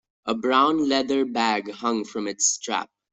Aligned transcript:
A 0.25 0.33
brown 0.33 0.89
leather 0.89 1.25
bag 1.25 1.69
hung 1.69 2.05
from 2.05 2.27
its 2.27 2.47
strap. 2.47 2.89